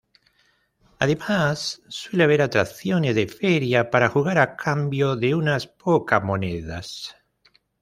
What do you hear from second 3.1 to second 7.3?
de feria para jugar a cambio de unas pocas monedas.